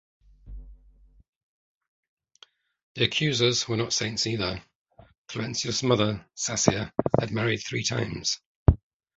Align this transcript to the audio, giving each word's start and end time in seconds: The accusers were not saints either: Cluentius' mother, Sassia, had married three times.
The 2.95 3.03
accusers 3.03 3.67
were 3.67 3.77
not 3.77 3.93
saints 3.93 4.25
either: 4.25 4.63
Cluentius' 5.27 5.83
mother, 5.83 6.25
Sassia, 6.35 6.91
had 7.19 7.29
married 7.29 7.57
three 7.59 7.83
times. 7.83 8.39